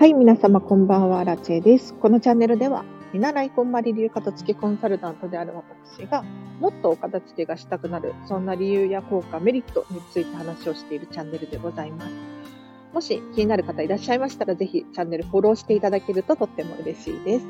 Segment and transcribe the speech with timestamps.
[0.00, 1.92] はい、皆様こんばんは、ラチェです。
[1.92, 6.24] このチャンネルでは、見習いこんまり流片付けコンサルタントである私が、
[6.58, 12.12] もっとお片付けがしたくなる、そんな理由や効果、メリットについて話をしているチャンネルでございます。
[12.94, 17.46] もし気になる方いらっしゃいましたら、ぜひチャンネルフォローしていただけるととっても嬉しいです。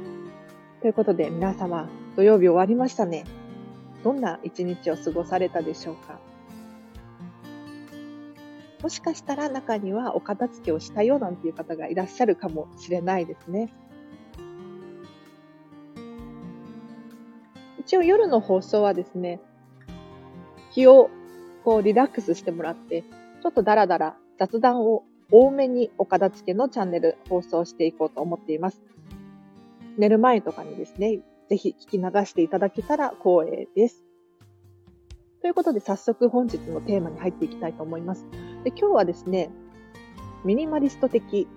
[0.80, 3.26] ということで、皆様、土曜日終わりましたね。
[4.02, 6.18] どんな一日を過ごされたでしょうか？
[8.82, 13.72] もしかしたら中にはお片付けをしたよなんていう方がいらっしゃるかもしれないですね。
[17.78, 19.40] 一応夜の放送はですね、
[20.72, 21.10] 気を
[21.64, 28.80] こうリラックスしてもらって、ちょっとダラダラ雑談を多めにお片付けのチャンネル放送していこうと思っています。
[29.98, 34.09] 寝る前とかにですね、ぜひ聞き流していただけたら光栄です。
[35.40, 38.26] ということで早速本日のテーマに入っていきたいと思います。
[38.62, 39.50] で今日はですね、
[40.44, 41.48] ミニマリスト的、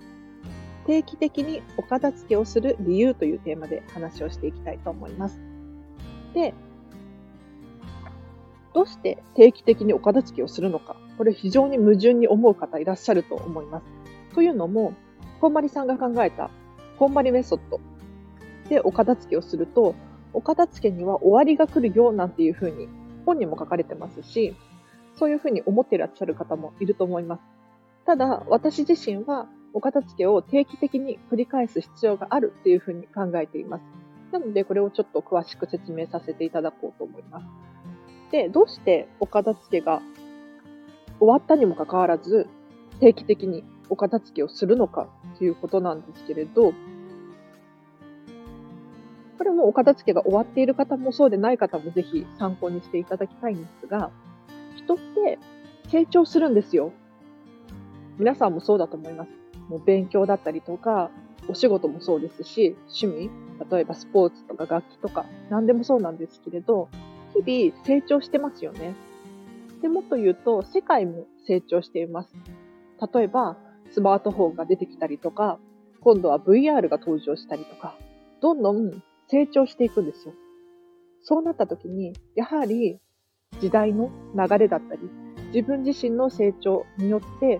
[0.85, 5.41] 定期的にお片付けをする理由というテーマで話をしていきたいと思います。
[6.33, 6.53] で、
[8.73, 13.85] どうして定期的にお片付けをするのか、これ非常に矛盾に思う方いらっしゃると思います。
[14.33, 14.93] というのも、
[15.41, 16.49] こんまりさんが考えた
[16.97, 17.81] こんまりメソッド
[18.69, 19.93] でお片付けをすると、
[20.31, 22.87] お片付けには終わりが来るよなんていうふうに
[23.25, 24.55] 本にも書かれてますし、
[25.17, 27.41] そういうふうに思っていらっしゃる方もいると思います。
[28.05, 33.83] ただ、私自身はお片付けを定期的に繰り返す必要があるっていうふうに考えています。
[34.31, 37.45] なので、これをちょっと詳しく説明させていただこうと思います。
[38.31, 40.01] で、どうしてお片付けが
[41.19, 42.47] 終わったにもかかわらず、
[42.99, 46.73] 定期的にお片付けをするのかということなんですけれど、
[49.43, 54.09] これもお片付けが終わっている方もそうでない方もぜひ参考にしていただきたいんですが、
[54.77, 55.37] 人って
[55.89, 56.93] 成長するんですよ。
[58.17, 59.29] 皆さんもそうだと思います。
[59.67, 61.11] もう勉強だったりとか、
[61.49, 63.29] お仕事もそうですし、趣味、
[63.69, 66.87] 例えばスポーツとか楽器とか、何でもそうなんですけれど、
[67.35, 68.95] 日々成長してますよね。
[69.81, 72.33] で、もっと言うと、世界も成長しています。
[73.13, 73.57] 例えば、
[73.91, 75.59] スマートフォンが出てきたりとか、
[75.99, 77.97] 今度は VR が登場したりとか、
[78.39, 80.35] どんどん成長していくんですよ。
[81.23, 82.99] そうなった時に、やはり
[83.59, 85.09] 時代の流れだったり、
[85.47, 87.59] 自分自身の成長によって、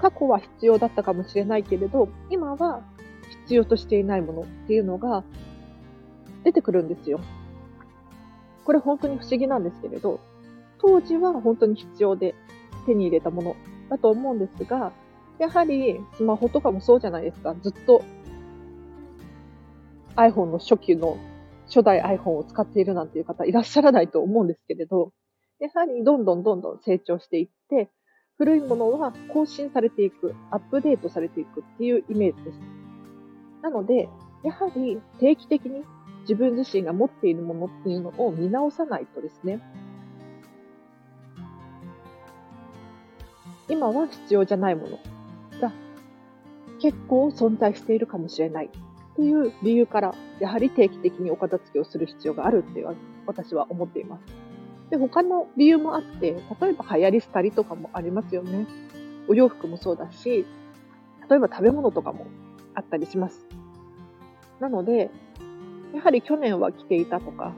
[0.00, 2.84] 過去は必要だったかもしれないけれど、今は
[3.46, 5.24] 必要としていないものっていうのが
[6.44, 7.18] 出てくるんですよ。
[8.64, 10.20] これ本当に不思議なんですけれど、
[10.78, 12.36] 当時は本当に必要で
[12.86, 13.56] 手に入れたもの
[13.90, 14.92] だと思うんですが、
[15.40, 17.56] やはりスマホとかもそうじゃないですか。
[17.60, 18.02] ずっと
[20.16, 21.18] iPhone の初期の
[21.66, 25.12] 初代 iPhone を使っているなんていう方いらっしゃらないと思うんですけれど、
[25.58, 27.90] やはりどんどんどんどん成長していって、
[28.38, 32.58] 古いものは更新されていく、アップデートされていくっていうイメージです。
[33.62, 34.08] なので、
[34.44, 35.84] やはり定期的に
[36.22, 39.60] 自分自身が持っているものっていうのを見直さないとですね、
[43.68, 44.98] 今は必要じゃないもの
[45.60, 45.72] が
[46.80, 48.70] 結構存在しているかもしれない
[49.16, 52.84] っていう理由から、やはり定期的にお片付けをする必要があるって
[53.26, 54.24] 私は思っています。
[54.90, 58.66] で、他の理由もあって、例えば流行り廃りとかもありますよね。
[59.26, 60.44] お洋服もそうだし、
[61.30, 62.26] 例えば食べ物とかも
[62.74, 63.46] あったりします。
[64.60, 65.10] なので、
[65.94, 67.54] やはり去年は着ていたとか、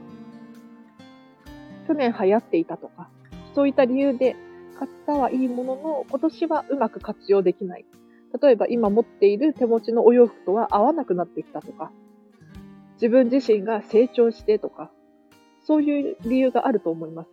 [1.88, 3.10] 去年流行っていたとか、
[3.52, 4.36] そういった理由で
[4.78, 7.84] 買ったはいいものの、今年はうまく活用できない。
[8.40, 11.90] 例えば今持っている手持ちのお洋服とは合わなくなってきたとか、
[12.94, 14.90] 自分自身が成長してとか、
[15.64, 17.30] そういう理由があると思います。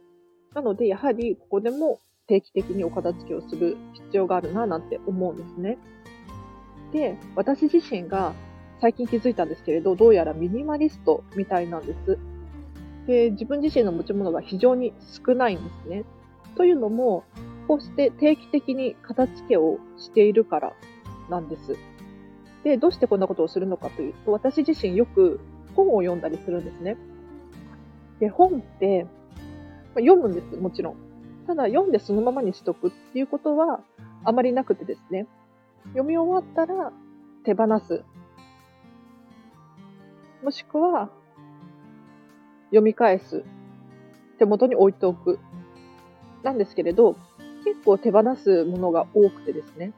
[0.53, 5.77] なので、やはりここでも定期的にお片付けをする必要があるななんて思うんですね。
[6.91, 8.33] で、私自身が
[8.79, 12.17] 最近気づいたんですけれど、どうやらミニマリストみたいなんです。
[13.07, 14.93] で、自分自身の持ち物が非常に
[15.25, 16.03] 少ないんですね。
[16.55, 17.23] というのも、
[17.67, 20.73] こうして定期的に片付けをしているから
[21.29, 21.75] なんです。
[22.63, 25.39] で、どうしてこんなことをするのかというと、私自身よく
[25.75, 26.97] 本を読んだりするんですね。
[28.19, 30.95] で、本って、まあ読むんです、もちろん。
[31.47, 33.81] ただ、読んでそのままにしとくっていうことは
[34.23, 35.27] あまりなくてですね。
[35.89, 36.91] 読み終わったら
[37.43, 38.03] 手放す。
[40.43, 41.09] もしくは、
[42.69, 43.43] 読み返す。
[44.37, 45.39] 手元に置いておく。
[46.43, 47.15] なんですけれど、
[47.65, 49.91] 結構手放すものが多くてですね。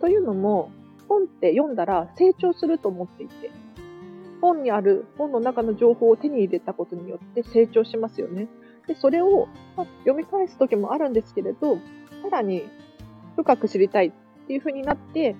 [0.00, 0.72] というのも、
[1.08, 3.50] 本って読んだら成長すると思っていて、
[4.40, 8.48] 本にある本の中の情報を手に入れたことによって成長しますよね。
[8.88, 11.76] で、それを、ま読み返す時もあるんですけれど、
[12.22, 12.64] さらに
[13.36, 14.12] 深く知りたいっ
[14.46, 15.36] ていう風になって、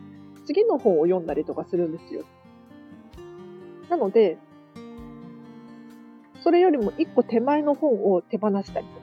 [0.46, 2.24] 次の本を読んだりとかするんですよ。
[3.88, 4.38] なので、
[6.42, 9.00] それよりも一個手前の本を手放したりと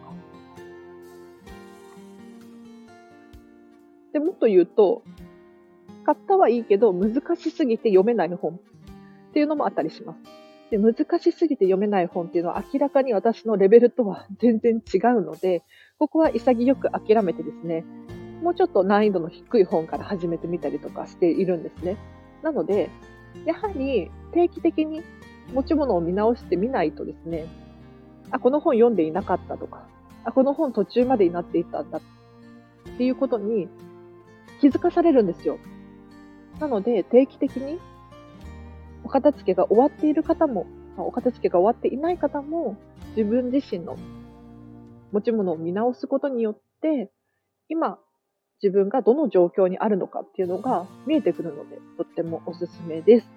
[4.19, 5.03] で、もっと言うと、
[6.05, 10.19] 買ったはいいけど難しすぎて読めない本っていうのもあったりします。
[10.71, 15.63] で、難しすぎて読めない本っていうのは明らかに私のレベルとは全然違うので、
[15.97, 17.85] ここは潔く諦めてですね、
[18.43, 21.97] もうちょっと難易度の低い本から始めてみたりとかしているんですね。
[22.43, 22.89] なので、
[23.45, 25.01] やはり定期的に
[25.53, 27.45] 持ち物を見直してみないとですね、
[28.31, 29.87] あ、この本読んでいなかったとか、
[30.23, 32.01] あ、この本途中までになっていたんだっ
[32.97, 33.67] ていうことに
[34.59, 35.57] 気づかされるんですよ。
[36.59, 37.79] なので、定期的に
[39.03, 40.67] お片付けが終わっている方も、
[40.97, 42.77] お片付けが終わっていない方も、
[43.15, 43.97] 自分自身の
[45.11, 47.11] 持ち物を見直すことによって、
[47.69, 47.99] 今、
[48.61, 53.27] 自分がどの状況にあるのかっていうのが見えてくるので、とってもおすすめです。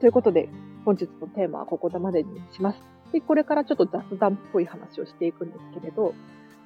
[0.00, 0.48] ということで、
[0.84, 2.82] 本日のテーマはここまでにします。
[3.12, 6.12] で、これからちょっと雑談っぽい話をしていくんですけれど、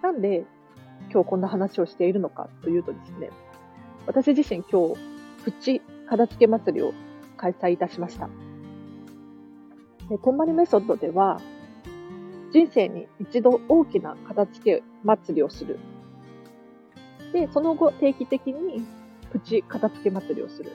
[0.03, 0.44] なんで
[1.12, 3.31] 今日こんな話をしているのかというとですね、
[4.06, 4.94] 私自身今日、
[5.44, 6.94] プチ片付け祭りを
[7.37, 8.29] 開催いたしました。
[10.08, 11.41] で、こんまりメソッドでは、
[12.53, 15.79] 人生に一度大きな片付け祭りをする。
[17.32, 18.87] で、その後定期的に
[19.32, 20.70] プチ片付け祭りをする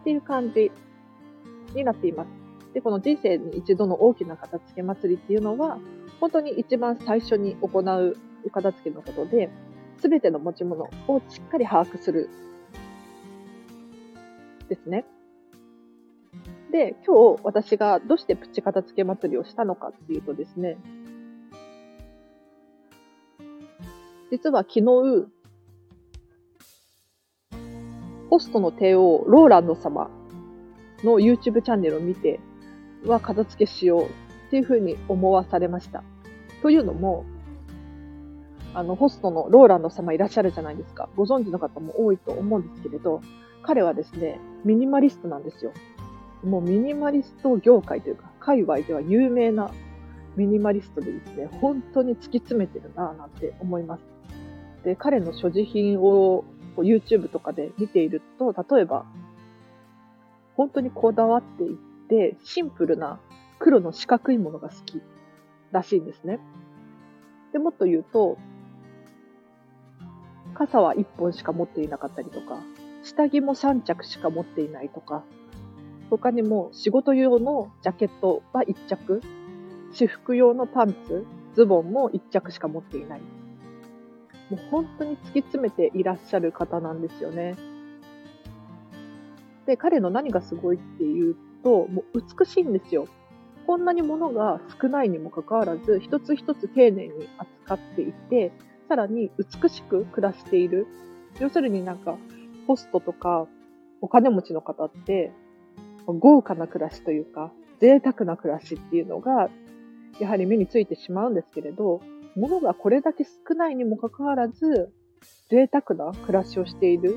[0.00, 0.72] っていう感じ
[1.74, 2.28] になっています。
[2.74, 5.78] で、この人生に一度の大きな片付け祭りっていうのは、
[6.20, 8.16] 本当に一番最初に行う
[8.50, 9.50] 片付けのことで、
[9.98, 12.28] すべての持ち物をしっかり把握する。
[14.72, 15.04] ですね。
[16.70, 20.78] で、今日私がどうしてプチ片付け祭りをしたのかっていうとですね、
[24.30, 25.28] 実は昨日、
[28.30, 30.10] ホストの帝王、ローランド様
[31.04, 32.40] の YouTube チャンネルを見て、
[33.04, 34.08] は片付けしようっ
[34.50, 36.02] ていうふうに思わされました。
[36.62, 37.26] というのも、
[38.72, 41.10] あの、ホストのローランド様いらっしゃるじゃないですか。
[41.14, 43.20] ご存知の方も多いと思うんですけれど、
[43.62, 45.72] 彼はですね、ミニマリストなんですよ。
[46.44, 49.70] もうミニマリスト業界というか、界隈では有名な
[50.36, 54.02] ミニマリストでですね、本当に突き詰めてるなぁなんて思います。
[54.84, 56.44] で、彼の所持品を
[56.76, 59.04] YouTube とかで見ていると、例えば、
[60.56, 61.76] 本当にこだわっていっ
[62.08, 63.20] て、シンプルな
[63.58, 65.00] 黒の四角いものが好き
[65.70, 66.40] らしいんですね。
[67.52, 68.38] で、もっと言うと、
[70.54, 72.58] 傘は1本しか持っていなかったりとか、
[73.02, 75.24] 下着も3着しか持っていないとか、
[76.10, 79.20] 他にも仕事用のジャケットは1着、
[79.92, 83.20] 私服用のパンツ、ズボンも1着しか持っていない。
[84.50, 87.56] もう本当に突き詰めていらっしゃる方なんですよね。
[89.66, 93.06] で、彼の何がすごいっていうと、もう美しいんですよ。
[93.66, 98.52] こんなに物が少ないにもかかわらず、一つ一つ丁寧に扱っていて、
[98.88, 100.86] さらに美しく暮らしている。
[101.38, 102.18] 要するになんか、
[102.72, 103.46] ホストとか
[104.00, 105.30] お金持ちの方って、
[106.06, 109.50] 豪華な暮らしというか、贅沢な暮らしっていうのが、
[110.18, 112.00] やはり目についてしまうんですけれど、
[112.34, 114.90] 物がこれだけ少ないにもかかわらず、
[115.50, 117.14] 贅沢な暮らしをしている。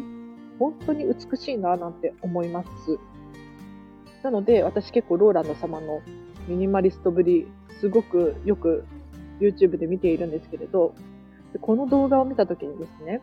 [0.59, 2.69] 本当に美しいななんて思います。
[4.23, 6.01] なので、私結構ローランド様の
[6.49, 7.47] ミニマリストぶり、
[7.79, 8.83] すごくよく
[9.39, 10.93] YouTube で見ているんですけれど、
[11.61, 13.21] この動画を見たときにですね、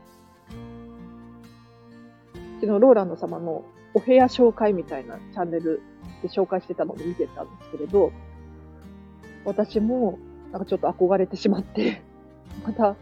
[2.62, 5.83] 昨日ローランド様のお部屋紹介みたいなチャンネル
[6.23, 8.12] で紹介してたので見てたんですけれど、
[9.45, 10.21] 私も
[10.52, 12.02] なんかちょっと憧れてしまって
[12.64, 12.95] また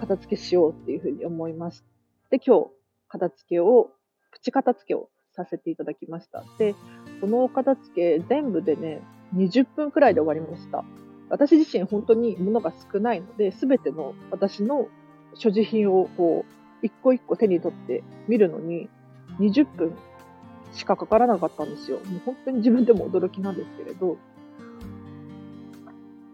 [0.00, 1.84] 片付けしようっていうふうに思いまし
[2.30, 2.70] て、今日
[3.06, 3.92] 片付けを、
[4.32, 6.42] プチ片付けをさせていただきました。
[6.58, 6.74] で、
[7.20, 9.02] このお片付け全部でね、
[9.36, 10.84] 20分くらいで終わりました。
[11.28, 14.88] 私自身本当に物が少ないので、すべての私の
[15.34, 18.88] 所持品をこう、一個一個手に取って見るのに
[19.38, 19.96] 20分
[20.72, 21.98] しかかからなかったんですよ。
[21.98, 24.16] もう本当に自分でも驚きなんですけれど。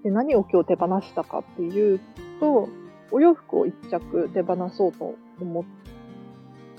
[0.02, 2.00] で何を今日手放したかっていう
[2.40, 2.68] と、
[3.12, 5.64] お洋服を一着手放そうと思っ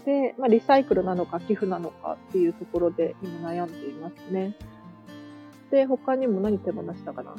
[0.03, 4.58] て、まあ、リサイクルなのか寄付なのかっていうところで今悩んでいますね。
[5.72, 7.36] で、他にも何手放したかな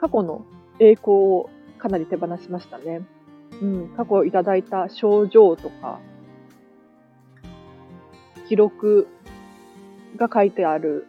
[0.00, 0.44] 過去の
[0.80, 3.02] 栄光をかなり手放しましたね。
[3.62, 6.00] うん、過去いただいた症状とか、
[8.48, 9.06] 記録
[10.16, 11.06] が書いてある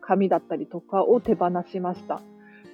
[0.00, 2.20] 紙だったりとかを手放しました。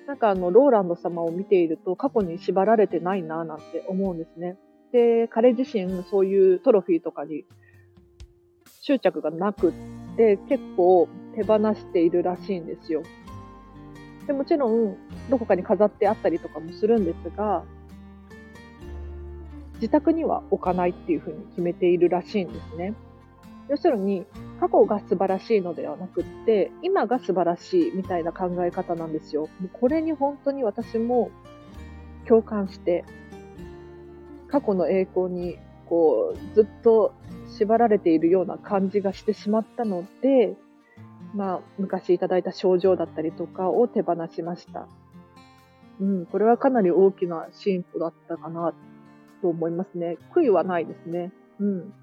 [0.07, 4.59] なんかあの、ローランド様を見ていると過去に縛られてないなぁなんて思うんですね。
[4.93, 7.45] で、彼自身そういうトロフィーとかに
[8.81, 9.73] 執着がなくっ
[10.17, 13.03] て結構手放しているらしいんですよ。
[14.27, 14.97] でもちろん
[15.31, 17.65] どこかに飾ってあったりとかもするんですが、
[19.75, 22.95] 自宅には置かないっていうふうに決めているらしいんですね。
[23.69, 24.27] 要するに、
[24.61, 29.49] 過去が素晴らしいのではなくって、今が素晴らしいみたいな考え方なんですよ。
[29.61, 31.31] もうこれに本当に私も
[32.27, 33.05] 共感して、
[34.49, 37.15] 過去の栄光にこうずっと
[37.49, 40.57] 縛られているような感じがしてしまったので、
[41.35, 44.87] まあ、昔いただいた症状だったりとかを手放しました。
[46.01, 48.75] うん、これはかなり大きな進歩だったかな
[49.41, 50.19] と思いますね。
[50.35, 51.33] 悔いはないですね。
[51.59, 51.95] うん。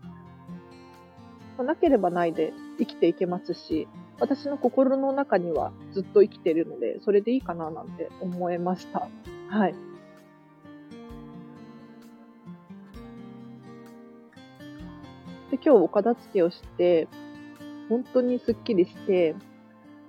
[1.60, 3.89] まなければないで生きていけますし、
[4.22, 9.10] 私の心の中にはずっと生きているので、それでいいかななんて思いました。
[9.50, 9.74] はい。
[15.51, 17.10] で、今日お片付けをして、
[17.89, 19.36] 本当にすっきりして、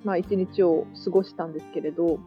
[0.05, 2.21] まあ一日を過ごしたんですけれど、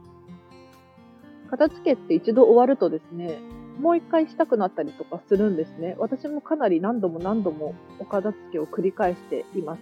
[1.50, 3.39] 片付けって一度終わるとですね、
[3.80, 5.96] もう一回したくなったりとかするんですね。
[5.98, 9.82] 私もかなり何度も何度もお片付けを繰り返しています。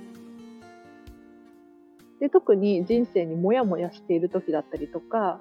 [2.19, 5.39] で、特に人生にもやもやしている時だったりとか、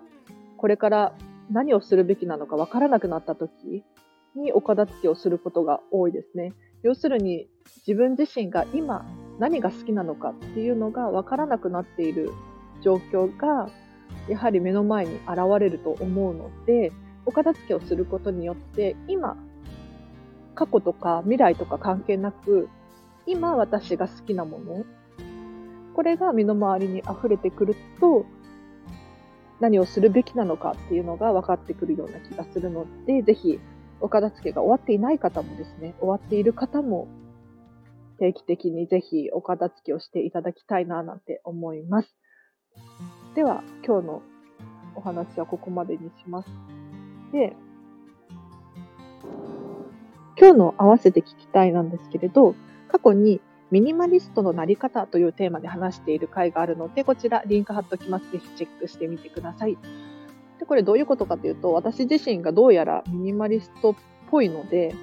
[0.57, 1.14] これから
[1.50, 3.85] 何をするべきなのかわからなくなった時
[4.35, 6.52] にお片付けをすることが多いですね。
[6.83, 7.49] 要するに
[7.87, 9.04] 自分自身が今
[9.38, 12.30] 何が好きなのかっていうのがわからなくなっている
[12.83, 13.69] 状況が
[14.28, 16.92] やはり目の前に現れると思うので、
[17.30, 19.37] お片付けをすることによって、今、
[20.56, 22.68] 過去とか未来とか関係なく、
[23.25, 24.84] 今私が好きなもの、
[25.94, 28.26] これが身の回りに溢れてくると、
[29.60, 33.60] 何をするべきなのかっていうのが分かってくるような気がするので、ぜひ、
[34.00, 37.06] お片付けが終わっていない方もですね、終わっている方も、
[38.18, 42.12] 定期的にぜひお片付けをしていただきたいななんて思います。
[43.37, 44.22] では、今日の
[44.96, 46.79] お話はここまでにします。
[47.32, 47.56] で、
[50.38, 52.54] 今日の合わせて聞きたいなんですけれど、
[52.88, 58.30] 過去にミニマリストのなり方というテーマで話している回があるので、こちらリンク貼っておきます。
[58.32, 59.78] ぜひチェックしてみてください。
[60.58, 63.94] で、これどういうことかというと、私自身がどうやらミニマリストっ
[64.30, 64.94] ぽいので、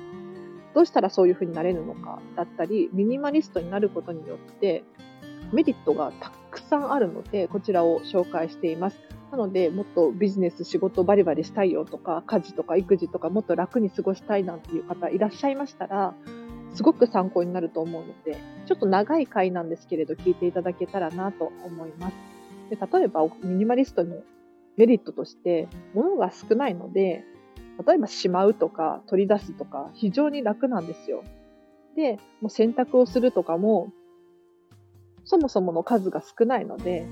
[0.73, 4.83] どうしたらそういう風になれるのかだったり、ミニマリストになることによって
[5.53, 8.99] メリットがたくさんあるので、こちらを紹介しています。
[9.31, 16.13] なので、もっとビジネス、仕事バリバリしたいよとか、家事とか育児とかもっと楽に過ごしたいなんていう方いらっしゃいましたら、
[16.73, 22.15] すごく参考になると思うので、ちょっと長い回なんですけれど、聞いていただけたらなと思います。
[22.69, 24.17] で例えば、ミニマリストの
[24.77, 27.23] メリットとして、物が少ないので、
[27.85, 31.23] 例えばしまうとか取り出すとか非常に楽なんですよ。
[31.95, 33.91] で、もう洗濯をするとかも、
[35.25, 37.05] そもそもの数が少ないので、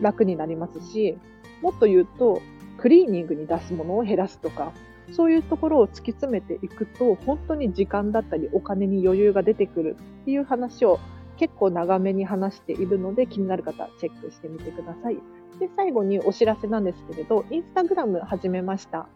[0.00, 1.18] 楽になりますし、
[1.62, 2.42] もっと言うと、
[2.78, 4.72] クリーニングに出すものを減らすとか、
[5.12, 10.98] そういうところを突き詰めていくと、本当に時間だったりお金に余裕が出てくるっていう話を
[11.36, 15.18] 結構長めに話しているので、気になる方、チェックしてみてください。
[15.58, 19.06] で、最後にお知らせなんですけれど、インスタグラム始めました。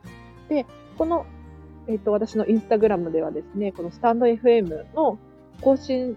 [0.49, 1.26] で、この、
[1.87, 5.18] えっ、ー、と、私のインスタグラムではですね、このスタンド FM の
[5.60, 6.16] 更新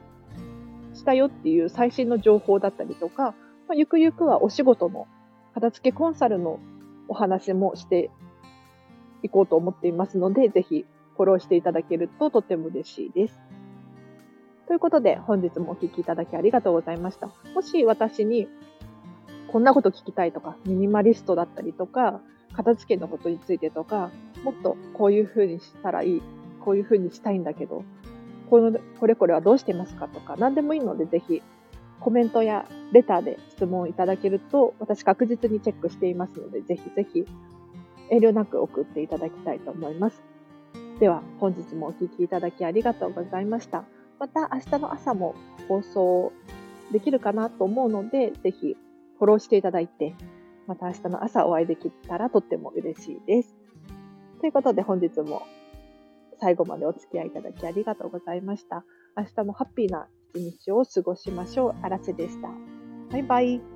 [0.94, 3.34] したよっていう最新の情報だったりとか、
[3.68, 5.08] まあ、ゆくゆくはお仕事の
[5.54, 6.60] 片付けコンサルの
[7.08, 8.12] お話もして
[9.22, 13.40] いこうと思っていますので、ぜひフォローしていただけるととても嬉しいです。
[14.68, 17.30] ということで、本日もお聞きいただきありがとうございました。
[17.54, 18.48] もし私に
[19.52, 22.22] こんなこと聞きたいとか、ミニマリストだったりとか、
[22.54, 24.10] 片付けのことについてとか、
[24.44, 26.22] もっとこういう風にしたらいい、
[26.64, 27.84] こういう風にしたいんだけど、
[28.50, 31.42] このこれこれはどうしてますかとか、何でもいいので、ぜひ
[32.04, 37.26] コメントやレターで質問いただけると、私確実にチェックしていますので、ぜひぜひ
[38.10, 40.22] 遠慮なく送っていただきたいと思います。
[41.00, 43.86] では、本日もお聴きいただきありがとうございました。
[44.20, 45.34] また明日の朝も
[45.70, 46.34] 放送
[46.92, 48.76] できるかなと思うので、ぜひ
[49.18, 50.14] フォローしていただいて、
[50.68, 53.56] また明日の朝お会いできたらとっても嬉しいです。
[54.42, 55.44] ということで本日も
[56.42, 58.84] 最後までお付き合いいただきありがとうございました。
[59.16, 60.10] 明日もハッピーな
[60.40, 61.76] 日を過ごしましょう。
[61.82, 62.50] あらせでした。
[63.12, 63.73] バイバイ。